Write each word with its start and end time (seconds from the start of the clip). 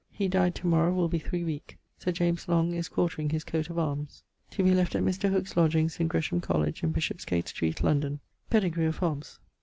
He 0.09 0.27
died 0.27 0.55
to 0.55 0.65
morrow 0.65 0.91
will 0.91 1.09
be 1.09 1.19
three 1.19 1.43
week. 1.43 1.77
Sir 1.99 2.11
J 2.11 2.29
L 2.29 2.73
is 2.73 2.89
quartring 2.89 3.29
his 3.29 3.43
coat 3.43 3.69
of 3.69 3.77
arms. 3.77 4.23
To 4.49 4.63
be 4.63 4.73
left 4.73 4.95
at 4.95 5.03
Mr. 5.03 5.29
Hooks 5.29 5.55
lodgings 5.55 5.99
in 5.99 6.07
Gresham 6.07 6.41
Colledge 6.41 6.81
in 6.83 6.91
Bishopsgate 6.91 7.47
Street, 7.49 7.83
London. 7.83 8.19
<_Pedigree 8.51 8.87
of 8.87 8.97
Hobbes. 8.97 9.37